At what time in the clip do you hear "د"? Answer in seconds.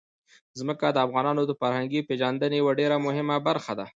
0.91-0.97, 1.45-1.51